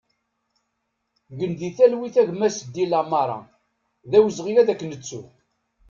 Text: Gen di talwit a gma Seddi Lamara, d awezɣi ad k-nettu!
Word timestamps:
Gen 1.37 1.51
di 1.59 1.69
talwit 1.77 2.15
a 2.21 2.23
gma 2.29 2.47
Seddi 2.49 2.85
Lamara, 2.91 3.39
d 4.09 4.11
awezɣi 4.17 4.53
ad 4.57 4.69
k-nettu! 4.79 5.21